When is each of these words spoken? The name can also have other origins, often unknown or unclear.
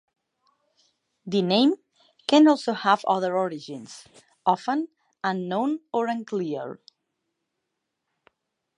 The 1.27 1.43
name 1.43 1.75
can 2.25 2.47
also 2.47 2.73
have 2.73 3.05
other 3.05 3.37
origins, 3.37 4.05
often 4.47 4.87
unknown 5.23 5.81
or 5.93 6.07
unclear. 6.07 6.79